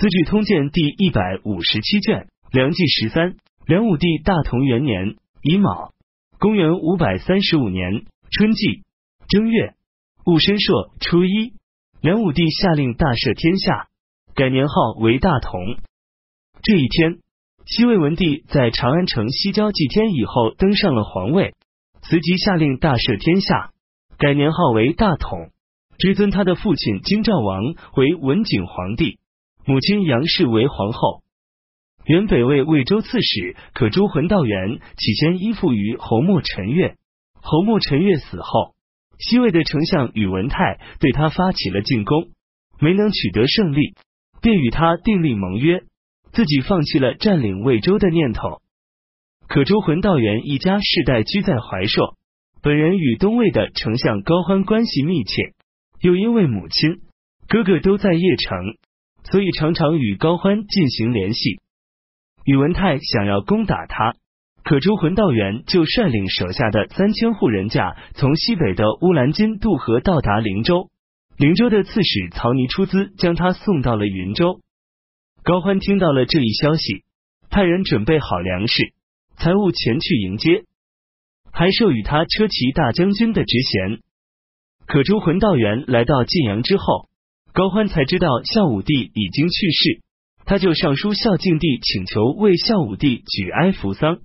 [0.02, 5.92] 《资治通鉴》第一百五十七卷，梁纪十三，梁武帝大同元年乙卯，
[6.38, 8.80] 公元五百三十五年春季
[9.28, 9.74] 正月
[10.24, 11.52] 戊申朔初一，
[12.00, 13.88] 梁武帝下令大赦天下，
[14.34, 15.76] 改年号为大同。
[16.62, 17.18] 这一天，
[17.66, 21.52] 西魏文帝在长安城西郊祭天以后，登上了皇位，
[22.00, 23.72] 随即下令大赦天下，
[24.16, 25.50] 改年号为大统，
[25.98, 29.18] 追尊他的父亲京兆王为文景皇帝。
[29.70, 31.22] 母亲杨氏为皇后，
[32.04, 36.96] 原北魏魏州刺史可朱浑道元起先依附于侯莫陈越，
[37.40, 38.74] 侯莫陈越死后，
[39.20, 42.30] 西魏的丞相宇文泰对他发起了进攻，
[42.80, 43.94] 没能取得胜利，
[44.42, 45.84] 便与他订立盟约，
[46.32, 48.60] 自己放弃了占领魏州的念头。
[49.46, 52.16] 可朱浑道元一家世代居在怀朔，
[52.60, 55.54] 本人与东魏的丞相高欢关系密切，
[56.00, 57.02] 又因为母亲、
[57.46, 58.76] 哥哥都在邺城。
[59.24, 61.60] 所以常常与高欢进行联系。
[62.44, 64.14] 宇文泰想要攻打他，
[64.64, 70.88] 可朱浑道元就率领手下的三千户人家，从西北的乌兰金渡河到达灵州。
[71.36, 74.60] 灵州的刺史曹尼出资将他送到了云州。
[75.42, 77.04] 高欢听到了这一消息，
[77.50, 78.94] 派人准备好粮食、
[79.36, 80.64] 财物前去迎接，
[81.52, 84.00] 还授予他车骑大将军的职衔。
[84.86, 87.09] 可朱浑道元来到晋阳之后。
[87.52, 90.02] 高欢才知道孝武帝已经去世，
[90.44, 94.18] 他就上书孝敬帝，请求为孝武帝举哀扶丧。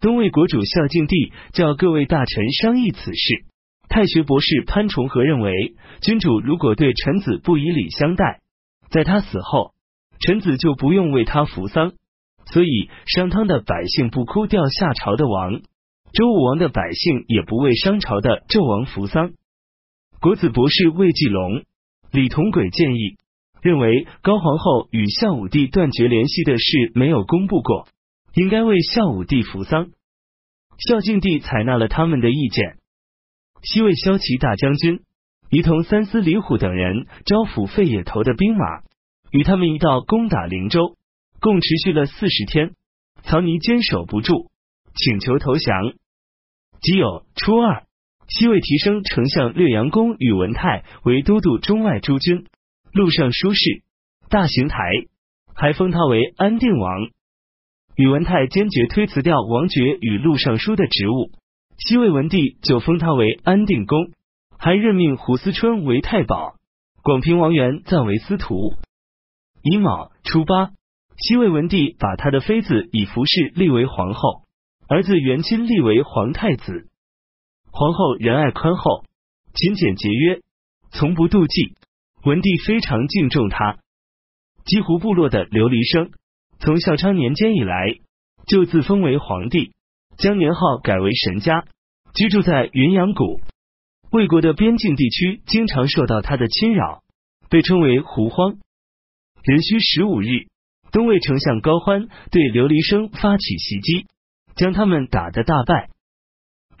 [0.00, 3.44] 东魏国主孝敬帝叫各位大臣商议此事。
[3.88, 8.40] 太学博士潘崇和认为，君主如果对臣子不以礼相待，
[8.90, 9.72] 在他死后，
[10.20, 11.92] 臣子就不用为他扶丧。
[12.52, 15.62] 所以商汤的百姓不哭掉夏朝的王，
[16.12, 19.32] 周武王的百姓也不为商朝的纣王扶丧。
[20.20, 21.62] 国子博士魏继龙。
[22.14, 23.16] 李同轨建议
[23.60, 27.88] 认为，高皇后与孝武帝断绝联系的事没有公布过，
[28.34, 29.88] 应该为孝武帝扶丧。
[30.78, 32.76] 孝敬帝采纳了他们的意见。
[33.64, 35.00] 西魏骁骑大将军
[35.50, 38.64] 一同三司李虎等人招抚费野头的兵马，
[39.32, 40.96] 与他们一道攻打灵州，
[41.40, 42.76] 共持续了四十天。
[43.24, 44.52] 曹尼坚守不住，
[44.94, 45.94] 请求投降。
[46.80, 47.82] 即有初二。
[48.28, 52.46] 西魏提升丞相略阳公宇文泰为都督中外诸军、
[52.92, 53.82] 陆尚书事、
[54.28, 54.78] 大行台，
[55.54, 57.08] 还封他为安定王。
[57.96, 61.30] 宇文泰坚决推辞掉王爵与陆尚书的职务，
[61.78, 64.10] 西魏文帝就封他为安定公，
[64.58, 66.54] 还任命胡思春为太保，
[67.02, 68.74] 广平王元暂为司徒。
[69.62, 70.70] 乙卯初八，
[71.18, 74.42] 西魏文帝把他的妃子以服氏立为皇后，
[74.88, 76.88] 儿子元钦立为皇太子。
[77.76, 79.04] 皇后仁爱宽厚，
[79.52, 80.42] 勤俭节约，
[80.92, 81.74] 从不妒忌。
[82.22, 83.78] 文帝非常敬重她。
[84.64, 86.12] 姬湖部落的琉璃生，
[86.60, 87.98] 从孝昌年间以来
[88.46, 89.72] 就自封为皇帝，
[90.16, 91.64] 将年号改为神家，
[92.14, 93.40] 居住在云阳谷。
[94.12, 97.02] 魏国的边境地区经常受到他的侵扰，
[97.50, 98.56] 被称为胡荒。
[99.42, 100.46] 壬戌十五日，
[100.92, 104.06] 东魏丞相高欢对琉璃生发起袭击，
[104.54, 105.90] 将他们打得大败。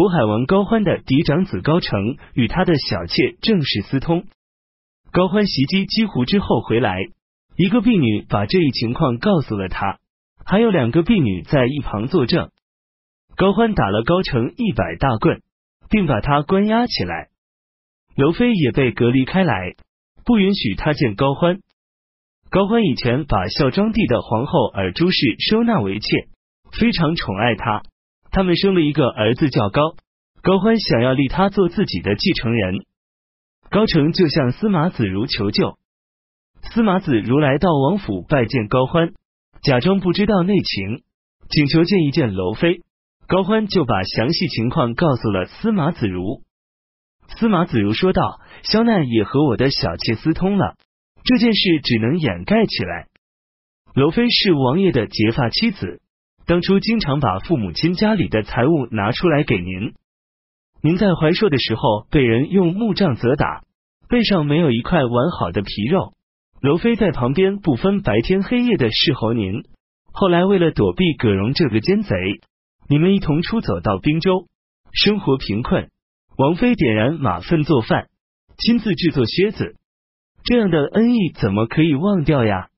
[0.00, 4.24] 渤海王高欢的嫡长子高澄与他的小妾正式私通。
[5.12, 6.96] 高欢袭击姬湖之后回来，
[7.54, 9.98] 一个婢女把这一情况告诉了他，
[10.42, 12.48] 还有两个婢女在一旁作证。
[13.36, 15.42] 高欢打了高澄一百大棍，
[15.90, 17.28] 并把他关押起来。
[18.16, 19.74] 刘妃也被隔离开来，
[20.24, 21.60] 不允许他见高欢。
[22.48, 26.28] 高欢以前把孝庄帝的皇后尔朱氏收纳为妾，
[26.72, 27.82] 非常宠爱她。
[28.30, 29.96] 他们生了一个儿子，叫高。
[30.42, 32.86] 高欢想要立他做自己的继承人，
[33.68, 35.78] 高成就向司马子如求救。
[36.72, 39.12] 司马子如来到王府拜见高欢，
[39.62, 41.02] 假装不知道内情，
[41.50, 42.80] 请求见一见娄妃。
[43.26, 46.42] 高欢就把详细情况告诉了司马子如。
[47.36, 50.76] 司马子如说道：“萧奈也和我的小妾私通了，
[51.24, 53.06] 这件事只能掩盖起来。
[53.94, 56.00] 娄妃是王爷的结发妻子。”
[56.50, 59.94] 当初经常把父母亲家里的财物拿出来给您，
[60.82, 63.62] 您在怀朔的时候被人用木杖责打，
[64.08, 66.12] 背上没有一块完好的皮肉。
[66.60, 69.62] 娄妃在旁边不分白天黑夜的侍候您。
[70.10, 72.16] 后来为了躲避葛荣这个奸贼，
[72.88, 74.48] 你们一同出走到滨州，
[74.92, 75.88] 生活贫困。
[76.36, 78.08] 王妃点燃马粪做饭，
[78.58, 79.76] 亲自制作靴子，
[80.42, 82.70] 这样的恩义怎么可以忘掉呀？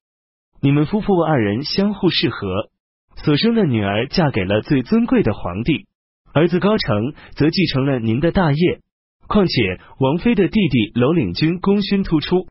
[0.60, 2.68] 你们夫妇二人相互适合。
[3.16, 5.86] 所生的女儿嫁给了最尊贵的皇帝，
[6.32, 8.80] 儿子高澄则继承了您的大业。
[9.28, 12.46] 况且王妃的弟弟楼领军功勋突出，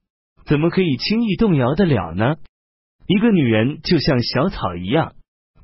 [0.46, 2.36] 怎么可以轻易动摇得了呢？
[3.08, 5.14] 一个女人就像小草一样，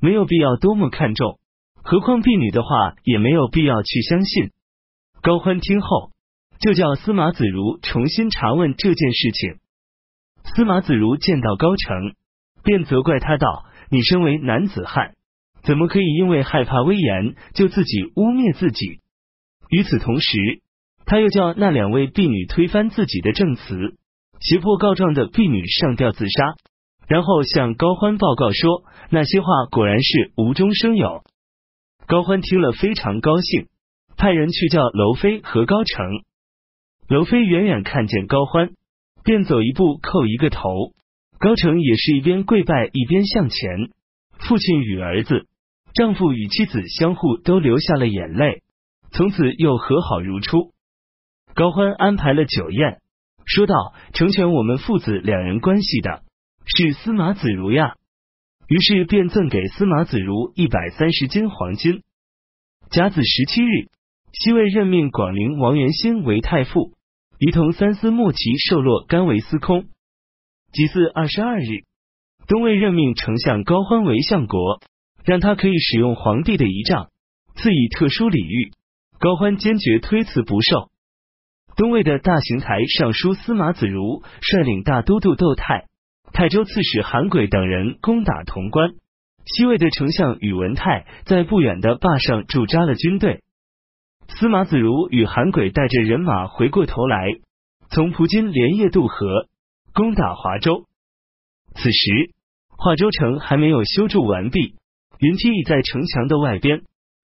[0.00, 1.38] 没有必要多么看重，
[1.82, 4.50] 何况婢女的话也没有必要去相信。
[5.22, 6.10] 高欢听后，
[6.60, 9.54] 就叫司马子如重新查问这件事情。
[10.54, 12.14] 司马子如见到高成，
[12.62, 15.14] 便责怪他道：“你身为男子汉，
[15.62, 19.00] 怎么可以因为害怕威严，就自己污蔑自己？”
[19.70, 20.38] 与此同时，
[21.04, 23.96] 他又叫那两位婢女推翻自己的证词，
[24.40, 26.54] 胁迫告状的婢女上吊自杀，
[27.06, 31.22] 然后向高欢报告说那些话果然是无中生有。
[32.06, 33.68] 高欢听了非常高兴，
[34.16, 36.06] 派人去叫娄妃和高成。
[37.08, 38.70] 娄妃远远看见高欢。
[39.24, 40.94] 便走一步叩一个头，
[41.38, 43.90] 高成也是一边跪拜一边向前。
[44.40, 45.46] 父亲与儿子、
[45.94, 48.62] 丈夫与妻子相互都流下了眼泪，
[49.10, 50.72] 从此又和好如初。
[51.54, 53.00] 高欢安排了酒宴，
[53.44, 53.74] 说道
[54.14, 56.22] ：“成全我们父子两人关系的
[56.64, 57.94] 是司马子如呀。”
[58.68, 62.02] 于是便赠给司马子如一百三十斤黄金。
[62.90, 63.88] 甲子十七日，
[64.32, 66.92] 西魏任命广陵王元兴为太傅。
[67.38, 69.86] 于同三司莫齐受落甘为司空。
[70.72, 71.84] 己巳二十二日，
[72.46, 74.80] 东魏任命丞相高欢为相国，
[75.24, 77.08] 让他可以使用皇帝的仪仗，
[77.54, 78.72] 赐以特殊礼遇。
[79.18, 80.90] 高欢坚决推辞不受。
[81.76, 85.86] 东魏的大行台尚书司马子如率领大都督窦泰、
[86.32, 88.90] 泰州刺史韩轨等人攻打潼关。
[89.44, 93.40] 西魏的丞相宇文泰在不远的坝上驻扎了军队。
[94.28, 97.26] 司马子如与韩轨带着人马回过头来，
[97.90, 99.48] 从蒲津连夜渡河，
[99.98, 100.84] 攻打华州。
[101.74, 102.30] 此时
[102.68, 104.76] 华州城还没有修筑完毕，
[105.18, 106.82] 云梯已在城墙的外边。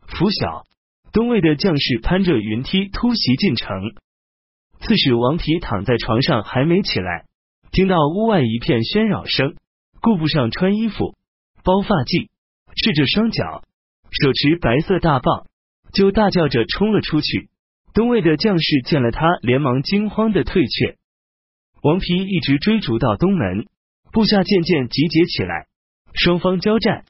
[0.09, 0.65] 拂晓，
[1.13, 3.95] 东魏的将士攀着云梯突袭进城。
[4.81, 7.27] 刺史王皮躺在床上还没起来，
[7.71, 9.55] 听到屋外一片喧扰声，
[10.01, 11.15] 顾不上穿衣服，
[11.63, 12.29] 包发髻，
[12.75, 13.63] 赤着双脚，
[14.11, 15.47] 手持白色大棒。
[15.93, 17.51] 就大叫着冲了出去。
[17.95, 20.97] 东魏的将士见了他，连忙惊慌的退却。
[21.85, 23.67] 王皮一直追逐到东门，
[24.11, 25.67] 部下渐渐集结起来，
[26.15, 27.05] 双方交战，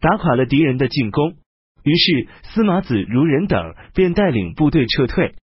[0.00, 1.34] 打垮了敌人的进攻。
[1.82, 5.34] 于是司马子如人等便带领部队撤退。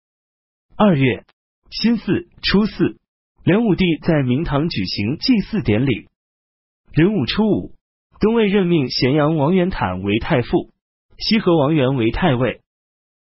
[0.74, 1.24] 二月
[1.70, 2.96] 辛巳初四，
[3.44, 6.08] 梁武帝在明堂举行祭祀典礼。
[6.94, 7.74] 壬午初五，
[8.20, 10.70] 东魏任命咸阳王元坦为太傅，
[11.18, 12.62] 西河王元为太尉。